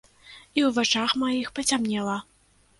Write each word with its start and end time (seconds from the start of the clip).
І 0.27 0.59
ў 0.67 0.71
вачах 0.77 1.15
маіх 1.25 1.53
пацямнела. 1.61 2.19